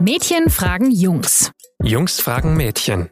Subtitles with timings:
[0.00, 1.50] Mädchen fragen Jungs.
[1.82, 3.08] Jungs fragen Mädchen.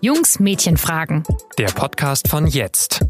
[0.00, 1.24] Jungs Mädchen fragen.
[1.58, 3.04] Der Podcast von jetzt.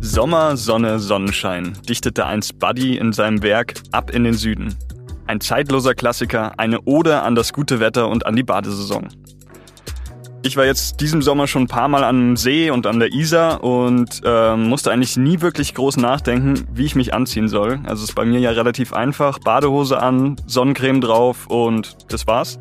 [0.00, 4.76] Sommer, Sonne, Sonnenschein dichtete einst Buddy in seinem Werk Ab in den Süden.
[5.26, 9.08] Ein zeitloser Klassiker, eine Ode an das gute Wetter und an die Badesaison.
[10.44, 13.62] Ich war jetzt diesem Sommer schon ein paar Mal am See und an der Isar
[13.62, 17.78] und äh, musste eigentlich nie wirklich groß nachdenken, wie ich mich anziehen soll.
[17.84, 19.38] Also es ist bei mir ja relativ einfach.
[19.38, 22.58] Badehose an, Sonnencreme drauf und das war's.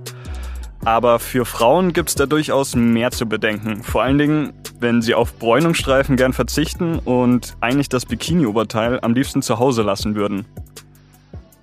[0.86, 3.82] Aber für Frauen gibt's da durchaus mehr zu bedenken.
[3.84, 9.42] Vor allen Dingen, wenn sie auf Bräunungsstreifen gern verzichten und eigentlich das Bikini-Oberteil am liebsten
[9.42, 10.46] zu Hause lassen würden.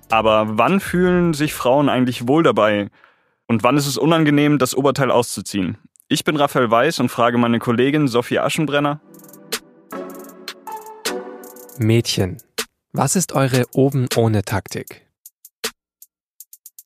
[0.09, 2.89] Aber wann fühlen sich Frauen eigentlich wohl dabei?
[3.47, 5.77] Und wann ist es unangenehm, das Oberteil auszuziehen?
[6.11, 8.99] Ich bin Raphael Weiß und frage meine Kollegin Sophie Aschenbrenner.
[11.77, 12.37] Mädchen,
[12.91, 15.05] was ist eure oben ohne Taktik?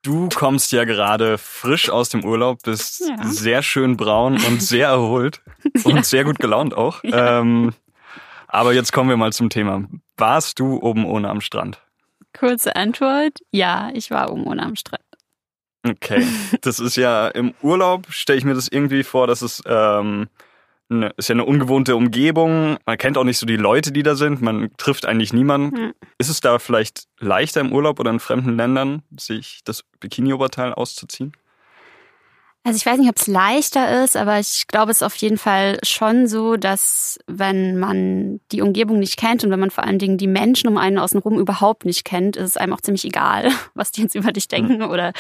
[0.02, 3.24] Du kommst ja gerade frisch aus dem Urlaub, bist Ja.
[3.24, 5.42] sehr schön braun und sehr erholt
[5.86, 7.00] und sehr gut gelaunt auch.
[7.06, 7.74] Ähm,
[8.48, 9.86] aber jetzt kommen wir mal zum Thema.
[10.18, 11.82] Warst du oben ohne am Strand?
[12.38, 15.03] Kurze Antwort, ja, ich war oben ohne am Strand.
[15.86, 16.26] Okay,
[16.62, 20.28] das ist ja im Urlaub, stelle ich mir das irgendwie vor, dass es ähm,
[20.88, 22.78] ne, ist ja eine ungewohnte Umgebung.
[22.86, 24.42] Man kennt auch nicht so die Leute, die da sind.
[24.42, 25.78] Man trifft eigentlich niemanden.
[25.78, 25.94] Hm.
[26.18, 31.34] Ist es da vielleicht leichter im Urlaub oder in fremden Ländern, sich das Bikini-Oberteil auszuziehen?
[32.66, 35.38] Also ich weiß nicht, ob es leichter ist, aber ich glaube, es ist auf jeden
[35.38, 40.00] Fall schon so, dass wenn man die Umgebung nicht kennt und wenn man vor allen
[40.00, 43.50] Dingen die Menschen um einen außenrum überhaupt nicht kennt, ist es einem auch ziemlich egal,
[43.74, 45.12] was die jetzt über dich denken oder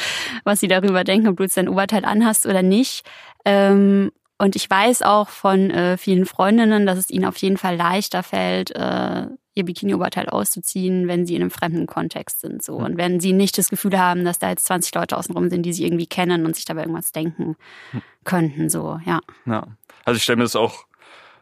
[0.45, 3.05] was sie darüber denken, ob du jetzt dein Oberteil anhast oder nicht.
[3.44, 7.75] Ähm, und ich weiß auch von äh, vielen Freundinnen, dass es ihnen auf jeden Fall
[7.75, 12.63] leichter fällt, äh, ihr Bikini-Oberteil auszuziehen, wenn sie in einem fremden Kontext sind.
[12.63, 12.77] So.
[12.77, 15.73] Und wenn sie nicht das Gefühl haben, dass da jetzt 20 Leute außenrum sind, die
[15.73, 17.55] sie irgendwie kennen und sich dabei irgendwas denken
[18.23, 18.69] könnten.
[18.69, 19.21] So, ja.
[19.45, 19.67] Ja.
[20.05, 20.86] Also ich stelle mir das auch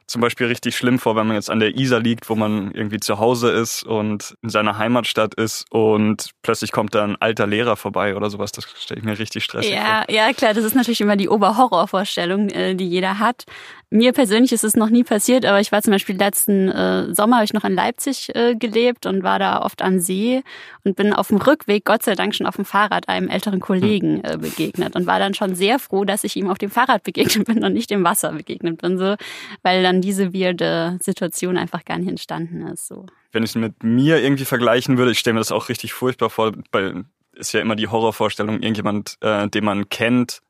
[0.07, 3.00] zum Beispiel richtig schlimm vor, wenn man jetzt an der Isar liegt, wo man irgendwie
[3.00, 7.75] zu Hause ist und in seiner Heimatstadt ist und plötzlich kommt da ein alter Lehrer
[7.75, 8.51] vorbei oder sowas.
[8.51, 12.50] Das stelle ich mir richtig stressig Ja, ja, klar, das ist natürlich immer die Oberhorrorvorstellung,
[12.50, 13.45] äh, die jeder hat.
[13.94, 17.35] Mir persönlich ist es noch nie passiert, aber ich war zum Beispiel letzten äh, Sommer,
[17.35, 20.44] habe ich noch in Leipzig äh, gelebt und war da oft am See
[20.85, 24.23] und bin auf dem Rückweg, Gott sei Dank, schon auf dem Fahrrad einem älteren Kollegen
[24.23, 27.45] äh, begegnet und war dann schon sehr froh, dass ich ihm auf dem Fahrrad begegnet
[27.47, 29.16] bin und nicht im Wasser begegnet bin, so,
[29.62, 32.88] weil dann diese weirde Situation einfach gar nicht entstanden ist.
[32.88, 33.06] So.
[33.31, 36.29] Wenn ich es mit mir irgendwie vergleichen würde, ich stelle mir das auch richtig furchtbar
[36.29, 40.41] vor, weil ist ja immer die Horrorvorstellung, irgendjemand, äh, den man kennt,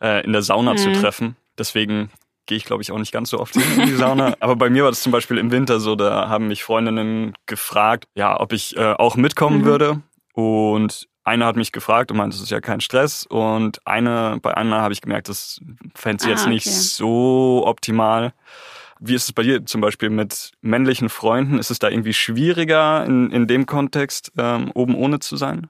[0.00, 0.94] äh, in der Sauna zu Mhm.
[0.94, 1.36] treffen.
[1.58, 2.10] Deswegen
[2.46, 4.34] gehe ich, glaube ich, auch nicht ganz so oft in die Sauna.
[4.40, 8.04] Aber bei mir war das zum Beispiel im Winter so, da haben mich Freundinnen gefragt,
[8.14, 9.64] ja, ob ich äh, auch mitkommen Mhm.
[9.64, 10.02] würde.
[10.32, 13.26] Und eine hat mich gefragt und meinte, das ist ja kein Stress.
[13.26, 15.60] Und eine, bei einer habe ich gemerkt, das
[15.94, 16.76] fände sie Ah, jetzt nicht okay.
[16.76, 18.32] so optimal.
[19.00, 21.58] Wie ist es bei dir zum Beispiel mit männlichen Freunden?
[21.58, 25.68] Ist es da irgendwie schwieriger in, in dem Kontext, ähm, oben ohne zu sein?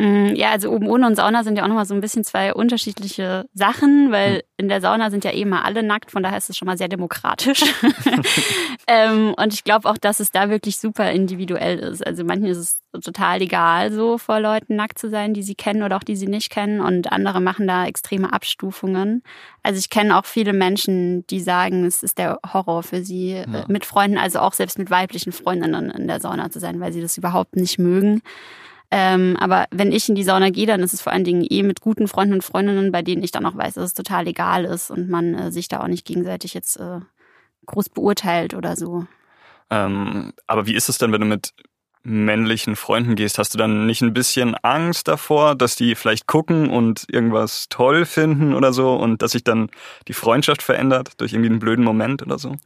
[0.00, 2.54] Mm, Ja, also oben ohne und Sauna sind ja auch nochmal so ein bisschen zwei
[2.54, 6.48] unterschiedliche Sachen, weil in der Sauna sind ja eh mal alle nackt, von daher ist
[6.48, 7.62] es schon mal sehr demokratisch.
[8.86, 12.06] ähm, und ich glaube auch, dass es da wirklich super individuell ist.
[12.06, 15.82] Also manchen ist es total egal, so vor Leuten nackt zu sein, die sie kennen
[15.82, 16.80] oder auch die sie nicht kennen.
[16.80, 19.22] Und andere machen da extreme Abstufungen.
[19.62, 23.46] Also ich kenne auch viele Menschen, die sagen, es ist der Horror für sie, äh,
[23.50, 23.64] Ja.
[23.68, 27.00] mit Freunden, also auch selbst mit weiblichen Freundinnen in der Sauna zu sein, weil sie
[27.00, 28.22] das überhaupt nicht mögen.
[28.90, 31.62] Ähm, aber wenn ich in die Sauna gehe, dann ist es vor allen Dingen eh
[31.62, 34.64] mit guten Freunden und Freundinnen, bei denen ich dann auch weiß, dass es total egal
[34.64, 37.00] ist und man äh, sich da auch nicht gegenseitig jetzt äh,
[37.66, 39.06] groß beurteilt oder so.
[39.70, 41.52] Ähm, aber wie ist es denn, wenn du mit
[42.02, 43.38] männlichen Freunden gehst?
[43.38, 48.06] Hast du dann nicht ein bisschen Angst davor, dass die vielleicht gucken und irgendwas toll
[48.06, 49.70] finden oder so und dass sich dann
[50.08, 52.56] die Freundschaft verändert durch irgendwie einen blöden Moment oder so?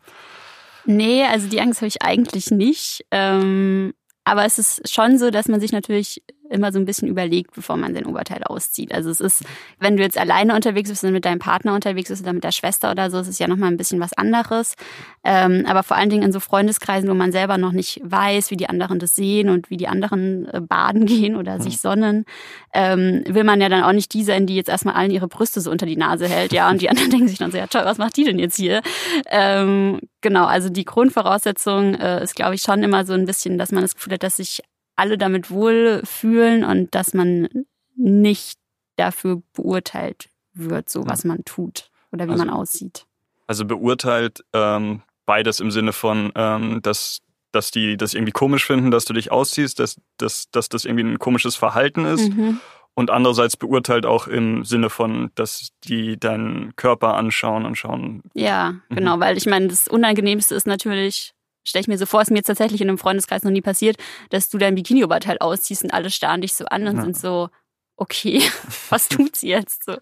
[0.86, 3.04] Nee, also die Angst habe ich eigentlich nicht.
[3.10, 7.54] Ähm, aber es ist schon so, dass man sich natürlich immer so ein bisschen überlegt,
[7.54, 8.92] bevor man sein Oberteil auszieht.
[8.92, 9.44] Also es ist,
[9.80, 12.52] wenn du jetzt alleine unterwegs bist und mit deinem Partner unterwegs bist oder mit der
[12.52, 14.76] Schwester oder so, ist es ja nochmal ein bisschen was anderes.
[15.24, 18.56] Ähm, aber vor allen Dingen in so Freundeskreisen, wo man selber noch nicht weiß, wie
[18.56, 22.24] die anderen das sehen und wie die anderen äh, baden gehen oder sich sonnen,
[22.72, 25.60] ähm, will man ja dann auch nicht die sein, die jetzt erstmal allen ihre Brüste
[25.60, 27.84] so unter die Nase hält, ja, und die anderen denken sich dann so, ja toll,
[27.84, 28.82] was macht die denn jetzt hier?
[29.30, 33.70] Ähm, genau, also die Grundvoraussetzung äh, ist, glaube ich, schon immer so ein bisschen, dass
[33.70, 34.60] man das Gefühl hat, dass sich
[34.96, 37.48] alle damit wohl fühlen und dass man
[37.94, 38.58] nicht
[38.96, 43.06] dafür beurteilt wird, so was man tut oder wie Also- man aussieht.
[43.46, 47.20] Also beurteilt ähm, beides im Sinne von, ähm, dass
[47.52, 51.04] dass die das irgendwie komisch finden, dass du dich ausziehst, dass, dass, dass das irgendwie
[51.04, 52.28] ein komisches Verhalten ist.
[52.32, 52.58] Mhm.
[52.96, 58.22] Und andererseits beurteilt auch im Sinne von, dass die deinen Körper anschauen und schauen.
[58.34, 58.94] Ja, Mhm.
[58.96, 62.36] genau, weil ich meine, das Unangenehmste ist natürlich, stelle ich mir so vor, ist mir
[62.38, 63.96] jetzt tatsächlich in einem Freundeskreis noch nie passiert,
[64.30, 67.02] dass du dein Bikini-Oberteil ausziehst und alle starren dich so an und Ja.
[67.02, 67.48] sind so,
[67.96, 68.40] okay,
[68.90, 69.96] was tut sie jetzt so?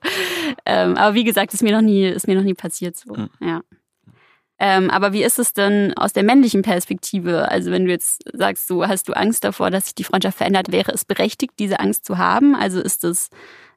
[0.67, 3.15] Ähm, aber wie gesagt, ist mir noch nie, ist mir noch nie passiert so.
[3.15, 3.31] Mhm.
[3.41, 3.63] Ja.
[4.65, 7.51] Ähm, aber wie ist es denn aus der männlichen Perspektive?
[7.51, 10.71] Also wenn du jetzt sagst, so hast du Angst davor, dass sich die Freundschaft verändert,
[10.71, 12.55] wäre es berechtigt, diese Angst zu haben?
[12.55, 13.31] Also ist es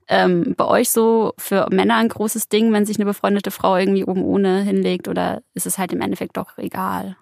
[0.07, 4.03] ähm, bei euch so für Männer ein großes Ding, wenn sich eine befreundete Frau irgendwie
[4.05, 7.17] oben ohne hinlegt oder ist es halt im Endeffekt doch egal?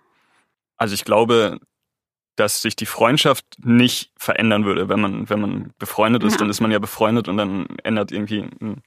[0.75, 1.60] Also ich glaube,
[2.36, 6.38] dass sich die Freundschaft nicht verändern würde, wenn man, wenn man befreundet ist, Ja.
[6.39, 8.81] dann ist man ja befreundet und dann ändert irgendwie ein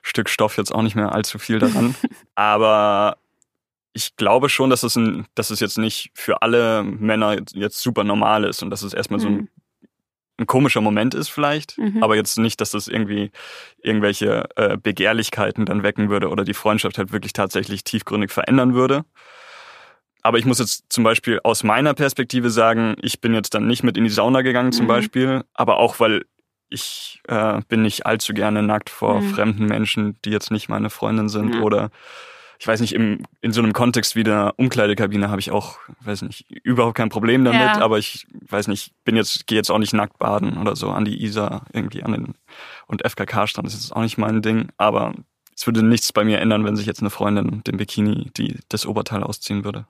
[0.00, 1.94] Stück Stoff jetzt auch nicht mehr allzu viel daran.
[2.34, 3.18] Aber
[3.94, 8.04] ich glaube schon, dass es, ein, dass es jetzt nicht für alle Männer jetzt, super
[8.04, 9.48] normal ist und dass es erstmal so ein, Mhm.
[10.38, 12.02] ein komischer Moment ist vielleicht, Mhm.
[12.02, 13.30] aber jetzt nicht, dass das irgendwie
[13.82, 19.04] irgendwelche äh, Begehrlichkeiten dann wecken würde oder die Freundschaft halt wirklich tatsächlich tiefgründig verändern würde.
[20.22, 23.82] Aber ich muss jetzt zum Beispiel aus meiner Perspektive sagen, ich bin jetzt dann nicht
[23.82, 24.88] mit in die Sauna gegangen zum Mhm.
[24.88, 26.24] Beispiel, aber auch weil
[26.70, 29.22] ich äh, bin nicht allzu gerne nackt vor Mhm.
[29.22, 31.90] fremden Menschen, die jetzt nicht meine Freundin sind oder
[32.62, 36.22] ich weiß nicht, im, in so einem Kontext wie der Umkleidekabine habe ich auch, weiß
[36.22, 37.80] nicht, überhaupt kein Problem damit, Ja.
[37.80, 41.04] aber ich weiß nicht, bin jetzt, gehe jetzt auch nicht nackt baden oder so an
[41.04, 42.34] die Isar irgendwie an den
[42.86, 45.12] und FKK-Strand, das ist auch nicht mein Ding, aber
[45.56, 48.86] es würde nichts bei mir ändern, wenn sich jetzt eine Freundin den Bikini, die das
[48.86, 49.88] Oberteil ausziehen würde.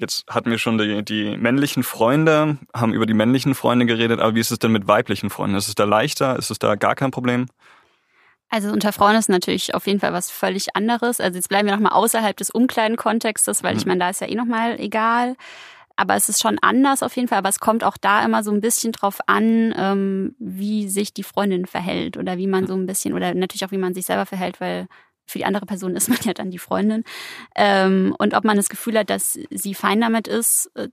[0.00, 4.34] Jetzt hatten wir schon die, die männlichen Freunde, haben über die männlichen Freunde geredet, aber
[4.34, 5.54] wie ist es denn mit weiblichen Freunden?
[5.54, 6.36] Ist es da leichter?
[6.36, 7.46] Ist es da gar kein Problem?
[8.54, 11.20] Also unter Frauen ist natürlich auf jeden Fall was völlig anderes.
[11.20, 13.88] Also jetzt bleiben wir nochmal außerhalb des Umkleidenkontextes, weil ich Mhm.
[13.92, 15.36] meine, da ist ja eh nochmal egal.
[15.96, 17.38] Aber es ist schon anders auf jeden Fall.
[17.38, 21.22] Aber es kommt auch da immer so ein bisschen drauf an, ähm, wie sich die
[21.22, 24.26] Freundin verhält oder wie man so ein bisschen, oder natürlich auch wie man sich selber
[24.26, 24.86] verhält, weil
[25.26, 27.04] für die andere Person ist man ja dann die Freundin.
[27.56, 30.88] Ähm, und ob man das Gefühl hat, dass sie fein damit ist, äh,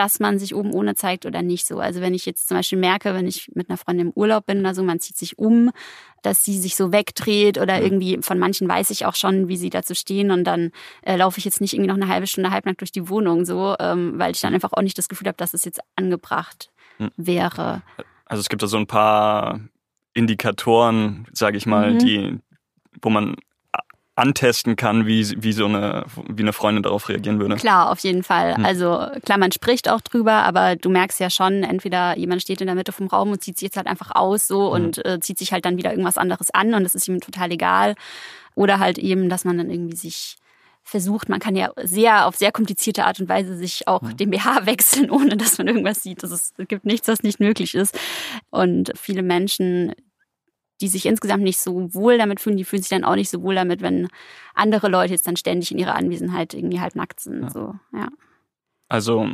[0.00, 1.78] dass man sich oben ohne zeigt oder nicht so.
[1.78, 4.60] Also wenn ich jetzt zum Beispiel merke, wenn ich mit einer Freundin im Urlaub bin
[4.60, 5.70] oder so, man zieht sich um,
[6.22, 9.68] dass sie sich so wegdreht oder irgendwie von manchen weiß ich auch schon, wie sie
[9.68, 10.70] dazu stehen und dann
[11.02, 13.76] äh, laufe ich jetzt nicht irgendwie noch eine halbe Stunde halbnackt durch die Wohnung so,
[13.78, 17.10] ähm, weil ich dann einfach auch nicht das Gefühl habe, dass es jetzt angebracht Mhm.
[17.18, 17.82] wäre.
[18.24, 19.60] Also es gibt da so ein paar
[20.14, 21.98] Indikatoren, sage ich mal, Mhm.
[21.98, 22.38] die,
[23.02, 23.36] wo man
[24.20, 27.56] antesten kann, wie, wie so eine, wie eine Freundin darauf reagieren würde.
[27.56, 28.56] Klar, auf jeden Fall.
[28.56, 28.64] Hm.
[28.64, 32.66] Also klar, man spricht auch drüber, aber du merkst ja schon, entweder jemand steht in
[32.66, 34.72] der Mitte vom Raum und zieht sich jetzt halt einfach aus so Mhm.
[34.74, 37.50] und äh, zieht sich halt dann wieder irgendwas anderes an und das ist ihm total
[37.50, 37.94] egal.
[38.54, 40.36] Oder halt eben, dass man dann irgendwie sich
[40.82, 44.16] versucht, man kann ja sehr auf sehr komplizierte Art und Weise sich auch Mhm.
[44.16, 46.22] den BH wechseln, ohne dass man irgendwas sieht.
[46.24, 47.96] Es gibt nichts, was nicht möglich ist.
[48.50, 49.92] Und viele Menschen,
[50.80, 53.42] die sich insgesamt nicht so wohl damit fühlen, die fühlen sich dann auch nicht so
[53.42, 54.08] wohl damit, wenn
[54.54, 57.42] andere Leute jetzt dann ständig in ihrer Anwesenheit irgendwie halb nackt sind.
[57.42, 57.50] Ja.
[57.50, 58.08] So, ja.
[58.88, 59.28] Also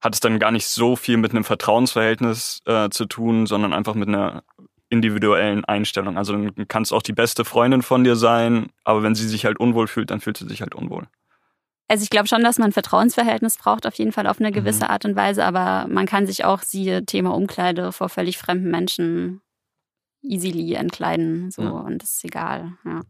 [0.00, 3.94] hat es dann gar nicht so viel mit einem Vertrauensverhältnis äh, zu tun, sondern einfach
[3.94, 4.42] mit einer
[4.88, 6.16] individuellen Einstellung.
[6.16, 9.44] Also dann kann es auch die beste Freundin von dir sein, aber wenn sie sich
[9.44, 11.06] halt unwohl fühlt, dann fühlt sie sich halt unwohl.
[11.88, 14.90] Also ich glaube schon, dass man Vertrauensverhältnis braucht, auf jeden Fall auf eine gewisse Mhm.
[14.90, 19.40] Art und Weise, aber man kann sich auch, siehe Thema Umkleide, vor völlig fremden Menschen
[20.28, 21.50] easily entkleiden.
[21.50, 21.70] So, Ja.
[21.70, 22.72] und das ist egal.
[22.84, 23.00] Ja.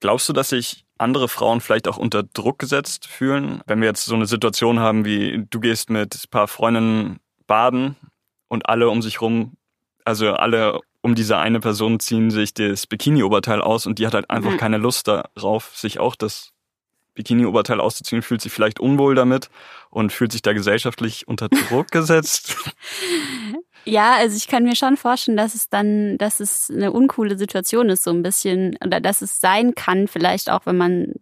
[0.00, 4.04] Glaubst du, dass sich andere Frauen vielleicht auch unter Druck gesetzt fühlen, wenn wir jetzt
[4.04, 7.96] so eine Situation haben, wie du gehst mit ein paar Freundinnen baden
[8.48, 9.54] und alle um sich rum,
[10.04, 14.28] also alle um diese eine Person ziehen sich das Bikini-Oberteil aus und die hat halt
[14.30, 14.56] einfach Mhm.
[14.58, 16.50] keine Lust darauf, sich auch das
[17.16, 19.50] Bikini-Oberteil auszuziehen, fühlt sich vielleicht unwohl damit
[19.90, 22.56] und fühlt sich da gesellschaftlich unter Druck gesetzt.
[23.88, 27.88] Ja, also ich kann mir schon vorstellen, dass es dann, dass es eine uncoole Situation
[27.88, 31.12] ist, so ein bisschen, oder dass es sein kann, vielleicht auch, wenn man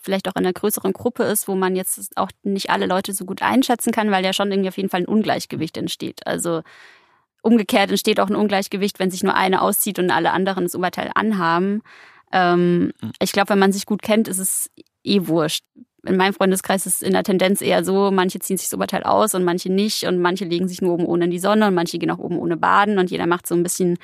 [0.00, 3.26] vielleicht auch in einer größeren Gruppe ist, wo man jetzt auch nicht alle Leute so
[3.26, 6.26] gut einschätzen kann, weil ja schon irgendwie auf jeden Fall ein Ungleichgewicht entsteht.
[6.26, 6.62] Also
[7.42, 11.10] umgekehrt entsteht auch ein Ungleichgewicht, wenn sich nur eine auszieht und alle anderen das Oberteil
[11.14, 11.82] anhaben.
[12.32, 14.70] Ähm, ich glaube, wenn man sich gut kennt, ist es
[15.06, 15.64] eh wurscht.
[16.06, 19.02] In meinem Freundeskreis ist es in der Tendenz eher so, manche ziehen sich das Oberteil
[19.02, 21.74] aus und manche nicht und manche legen sich nur oben ohne in die Sonne und
[21.74, 23.98] manche gehen auch oben ohne baden und jeder macht so ein bisschen,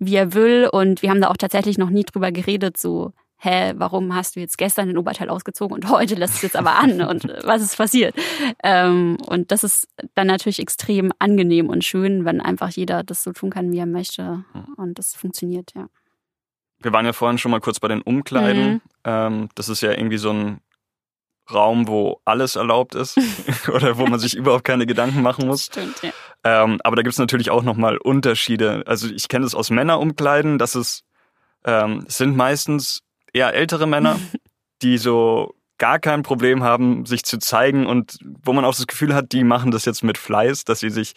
[0.00, 3.74] wie er will und wir haben da auch tatsächlich noch nie drüber geredet, so, hä,
[3.76, 7.00] warum hast du jetzt gestern den Oberteil ausgezogen und heute lässt es jetzt aber an
[7.02, 8.14] und äh, was ist passiert?
[8.64, 13.32] Ähm, und das ist dann natürlich extrem angenehm und schön, wenn einfach jeder das so
[13.32, 14.44] tun kann, wie er möchte
[14.76, 15.86] und das funktioniert, ja.
[16.80, 18.74] Wir waren ja vorhin schon mal kurz bei den Umkleiden.
[18.74, 18.80] Mhm.
[19.04, 20.60] Ähm, das ist ja irgendwie so ein
[21.52, 23.18] Raum, wo alles erlaubt ist
[23.68, 25.66] oder wo man sich überhaupt keine Gedanken machen muss.
[25.66, 26.10] Stimmt, ja.
[26.44, 28.82] Ähm, aber da gibt's natürlich auch nochmal Unterschiede.
[28.86, 31.04] Also ich kenne es aus Männerumkleiden, dass es,
[31.64, 33.02] ähm, es sind meistens
[33.32, 34.18] eher ältere Männer,
[34.82, 39.14] die so gar kein Problem haben, sich zu zeigen und wo man auch das Gefühl
[39.14, 41.14] hat, die machen das jetzt mit Fleiß, dass sie sich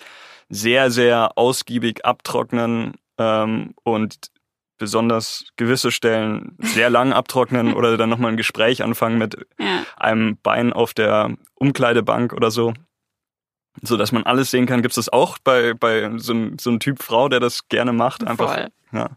[0.50, 4.32] sehr, sehr ausgiebig abtrocknen ähm, und
[4.78, 9.84] besonders gewisse Stellen sehr lang abtrocknen oder dann nochmal ein Gespräch anfangen mit ja.
[9.96, 12.74] einem Bein auf der Umkleidebank oder so.
[13.84, 14.82] So dass man alles sehen kann.
[14.82, 17.94] Gibt es das auch bei, bei so, einem so einem Typ Frau, der das gerne
[17.94, 18.26] macht?
[18.26, 18.56] Einfach.
[18.56, 18.68] Voll.
[18.92, 19.10] Ja.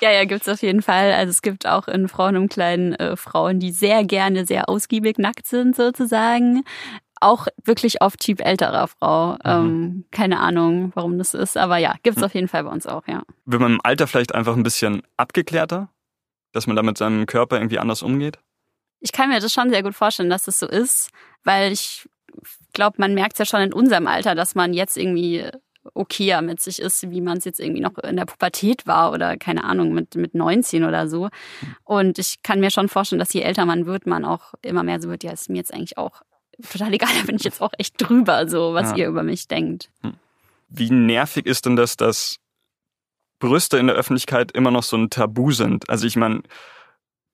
[0.00, 1.12] Ja, ja, gibt's auf jeden Fall.
[1.12, 5.76] Also es gibt auch in Frauenumkleiden äh, Frauen, die sehr gerne sehr ausgiebig nackt sind
[5.76, 6.64] sozusagen.
[7.20, 9.32] Auch wirklich auf Typ älterer Frau.
[9.32, 9.38] Mhm.
[9.44, 13.06] Ähm, keine Ahnung, warum das ist, aber ja, gibt's auf jeden Fall bei uns auch,
[13.06, 13.22] ja.
[13.44, 15.88] Wird man im Alter vielleicht einfach ein bisschen abgeklärter?
[16.52, 18.38] Dass man da mit seinem Körper irgendwie anders umgeht?
[19.00, 21.10] Ich kann mir das schon sehr gut vorstellen, dass das so ist,
[21.44, 22.08] weil ich
[22.72, 25.44] glaube, man merkt ja schon in unserem Alter, dass man jetzt irgendwie
[25.94, 29.36] okayer mit sich ist, wie man es jetzt irgendwie noch in der Pubertät war oder
[29.36, 31.28] keine Ahnung, mit, mit 19 oder so.
[31.84, 35.00] Und ich kann mir schon vorstellen, dass je älter man wird, man auch immer mehr
[35.00, 36.22] so wird, ja, ist mir jetzt eigentlich auch
[36.70, 38.96] total egal, da bin ich jetzt auch echt drüber, so was Ja.
[38.96, 39.90] ihr über mich denkt.
[40.68, 42.38] Wie nervig ist denn das, dass
[43.38, 45.88] Brüste in der Öffentlichkeit immer noch so ein Tabu sind?
[45.88, 46.42] Also ich meine,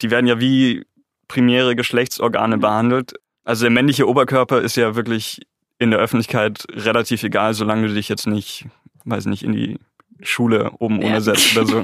[0.02, 0.86] die werden ja wie
[1.28, 3.14] primäre Geschlechtsorgane behandelt.
[3.44, 5.40] Also der männliche Oberkörper ist ja wirklich
[5.78, 8.66] in der Öffentlichkeit relativ egal, solange du dich jetzt nicht,
[9.04, 9.78] weiß nicht, in die
[10.20, 11.20] Schule oben ohne Ja.
[11.20, 11.82] setzt oder so.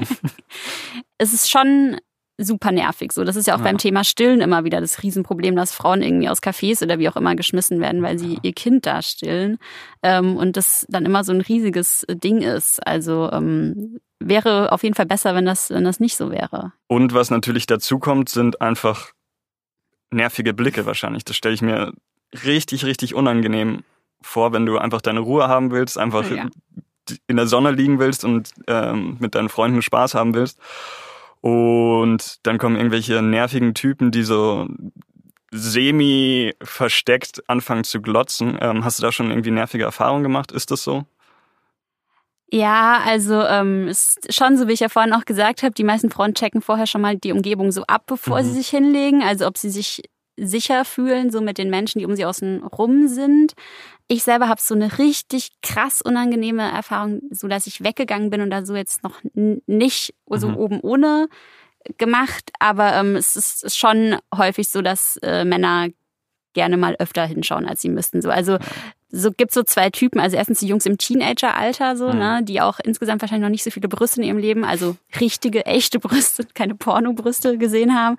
[1.17, 1.99] es ist schon
[2.43, 3.11] super nervig.
[3.11, 3.65] So, das ist ja auch Ja.
[3.65, 7.15] beim Thema Stillen immer wieder das Riesenproblem, dass Frauen irgendwie aus Cafés oder wie auch
[7.15, 9.57] immer geschmissen werden, weil sie ihr Kind da stillen.
[10.03, 12.85] Ähm, und das dann immer so ein riesiges Ding ist.
[12.85, 16.73] Also ähm, wäre auf jeden Fall besser, wenn das, wenn das nicht so wäre.
[16.87, 19.11] Und was natürlich dazu kommt, sind einfach
[20.11, 21.23] nervige Blicke wahrscheinlich.
[21.25, 21.93] Das stelle ich mir
[22.45, 23.83] richtig, richtig unangenehm
[24.21, 26.47] vor, wenn du einfach deine Ruhe haben willst, einfach Ja.
[27.27, 30.59] in der Sonne liegen willst und ähm, mit deinen Freunden Spaß haben willst.
[31.41, 34.67] Und dann kommen irgendwelche nervigen Typen, die so
[35.51, 38.57] semi versteckt anfangen zu glotzen.
[38.61, 40.51] Ähm, hast du da schon irgendwie nervige Erfahrungen gemacht?
[40.51, 41.05] Ist das so?
[42.53, 46.09] Ja, also ähm, ist schon so, wie ich ja vorhin auch gesagt habe, die meisten
[46.09, 48.45] Frauen checken vorher schon mal die Umgebung so ab, bevor Mhm.
[48.45, 49.23] sie sich hinlegen.
[49.23, 50.03] Also ob sie sich
[50.45, 53.53] sicher fühlen, so mit den Menschen, die um sie außen rum sind.
[54.07, 58.49] Ich selber habe so eine richtig krass unangenehme Erfahrung, so dass ich weggegangen bin und
[58.49, 59.19] da so jetzt noch
[59.65, 60.57] nicht so Mhm.
[60.57, 61.27] oben ohne
[61.97, 62.51] gemacht.
[62.59, 65.87] Aber ähm, es ist schon häufig so, dass äh, Männer
[66.53, 68.21] gerne mal öfter hinschauen, als sie müssten.
[68.21, 68.57] So, also
[69.13, 70.21] so gibt's so zwei Typen.
[70.21, 72.19] Also erstens die Jungs im Teenageralter, so Mhm.
[72.19, 75.65] ne, die auch insgesamt wahrscheinlich noch nicht so viele Brüste in ihrem Leben, also richtige,
[75.65, 78.15] echte Brüste, keine Pornobrüste gesehen haben.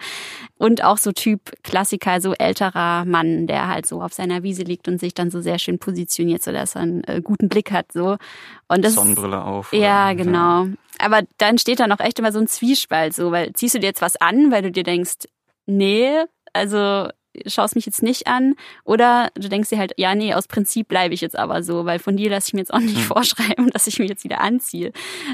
[0.59, 4.87] Und auch so Typ Klassiker, so älterer Mann, der halt so auf seiner Wiese liegt
[4.87, 7.91] und sich dann so sehr schön positioniert, so dass er einen äh, guten Blick hat.
[7.93, 8.17] So
[8.69, 9.73] und das Sonnenbrille auf.
[9.73, 10.67] ja, oder- genau.
[10.99, 13.87] Aber dann steht da noch echt immer so ein Zwiespalt, so, weil ziehst du dir
[13.87, 15.27] jetzt was an, weil du dir denkst,
[15.67, 16.11] nee,
[16.53, 17.09] also
[17.47, 21.15] schaust mich jetzt nicht an, oder du denkst dir halt, ja, nee, aus Prinzip bleibe
[21.15, 23.05] ich jetzt aber so, weil von dir lasse ich mir jetzt auch nicht Hm.
[23.05, 24.93] vorschreiben, dass ich mich jetzt wieder anziehe.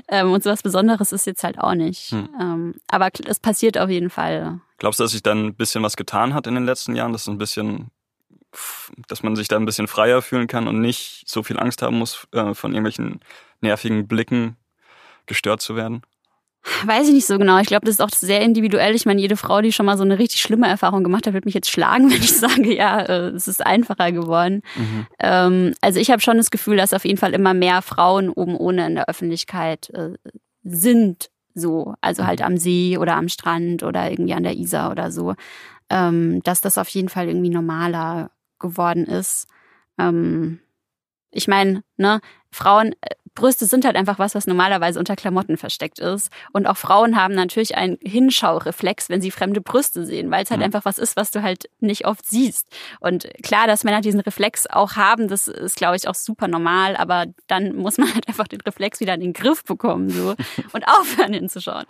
[0.08, 2.10] Ähm, und sowas Besonderes ist jetzt halt auch nicht.
[2.12, 2.28] Hm.
[2.40, 4.60] Ähm, aber es passiert auf jeden Fall.
[4.78, 7.26] Glaubst du, dass sich dann ein bisschen was getan hat in den letzten Jahren, dass
[7.26, 7.90] ein bisschen,
[9.08, 11.98] dass man sich da ein bisschen freier fühlen kann und nicht so viel Angst haben
[11.98, 13.20] muss, äh, von irgendwelchen
[13.60, 14.56] nervigen Blicken
[15.26, 16.02] gestört zu werden?
[16.84, 17.58] Weiß ich nicht so genau.
[17.58, 18.94] Ich glaube, das ist auch sehr individuell.
[18.94, 21.44] Ich meine, jede Frau, die schon mal so eine richtig schlimme Erfahrung gemacht hat, wird
[21.44, 24.62] mich jetzt schlagen, wenn ich sage, ja, äh, es ist einfacher geworden.
[25.18, 28.56] Ähm, also ich habe schon das Gefühl, dass auf jeden Fall immer mehr Frauen oben
[28.56, 30.12] ohne in der Öffentlichkeit äh,
[30.64, 31.30] sind.
[31.54, 35.34] So, also halt am See oder am Strand oder irgendwie an der Isar oder so.
[35.90, 39.48] Ähm, dass das auf jeden Fall irgendwie normaler geworden ist.
[39.98, 40.60] Ähm,
[41.30, 46.00] ich meine, ne, Frauen, äh, Brüste sind halt einfach was, was normalerweise unter Klamotten versteckt
[46.00, 46.30] ist.
[46.52, 50.58] Und auch Frauen haben natürlich einen Hinschaureflex, wenn sie fremde Brüste sehen, weil es halt
[50.58, 50.64] Mhm.
[50.66, 52.66] einfach was ist, was du halt nicht oft siehst.
[53.00, 56.96] Und klar, dass Männer diesen Reflex auch haben, das ist, glaube ich, auch super normal,
[56.96, 60.34] aber dann muss man halt einfach den Reflex wieder in den Griff bekommen so
[60.72, 61.84] und aufhören hinzuschauen.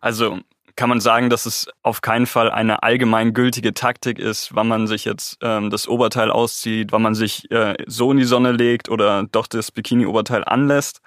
[0.00, 0.38] Also
[0.76, 5.04] kann man sagen, dass es auf keinen Fall eine allgemeingültige Taktik ist, wann man sich
[5.06, 9.24] jetzt ähm, das Oberteil auszieht, wann man sich äh, so in die Sonne legt oder
[9.32, 11.00] doch das Bikini-Oberteil anlässt.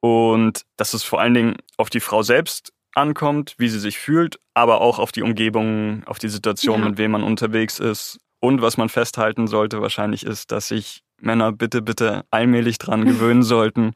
[0.00, 4.40] Und dass es vor allen Dingen auf die Frau selbst ankommt, wie sie sich fühlt,
[4.54, 6.88] aber auch auf die Umgebung, auf die Situation, Ja.
[6.88, 8.18] mit wem man unterwegs ist.
[8.40, 13.42] Und was man festhalten sollte wahrscheinlich ist, dass sich Männer bitte, bitte allmählich dran gewöhnen
[13.42, 13.92] sollten,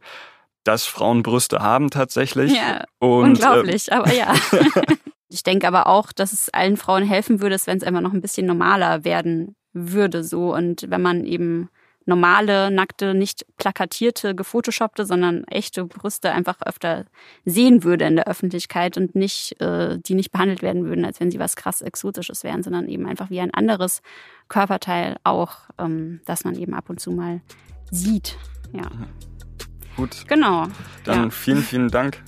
[0.65, 2.53] dass Frauen Brüste haben tatsächlich.
[2.55, 4.35] Ja, Und, unglaublich, aber ja.
[5.35, 8.21] Ich denke aber auch, dass es allen Frauen helfen würde, wenn es einfach noch ein
[8.21, 11.69] bisschen normaler werden würde so und wenn man eben
[12.07, 17.07] normale, nackte, nicht plakatierte, gefotoshoppte, sondern echte Brüste einfach öfter
[17.45, 21.33] sehen würde in der Öffentlichkeit und nicht, äh, die nicht behandelt werden würden, als wenn
[21.33, 24.03] sie was krass Exotisches wären, sondern eben einfach wie ein anderes
[24.49, 27.41] Körperteil auch, ähm, das man eben ab und zu mal
[27.91, 28.37] sieht.
[28.73, 28.91] Ja.
[29.97, 30.25] Gut.
[30.29, 30.67] Genau.
[31.05, 31.31] Dann ja.
[31.31, 32.23] vielen, vielen Dank.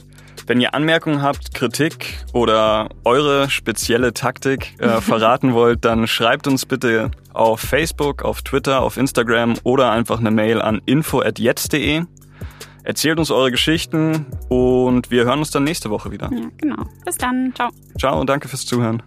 [0.47, 6.67] Wenn ihr Anmerkungen habt, Kritik oder eure spezielle Taktik äh, verraten wollt, dann schreibt uns
[6.67, 12.05] bitte auf Facebook, auf Twitter, auf Instagram oder einfach eine Mail an info@jetzt.de.
[12.85, 16.31] Erzählt uns eure Geschichten und wir hören uns dann nächste Woche wieder.
[16.33, 16.85] Ja, genau.
[17.05, 17.53] Bis dann.
[17.57, 17.71] Ciao.
[17.99, 19.03] Ciao und danke fürs Zuhören.